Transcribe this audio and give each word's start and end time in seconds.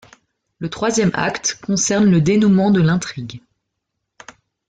Le 0.57 0.67
troisième 0.67 1.11
acte 1.13 1.59
concerne 1.63 2.05
le 2.09 2.21
dénouement 2.21 2.71
de 2.71 2.81
l'intrigue. 2.81 3.43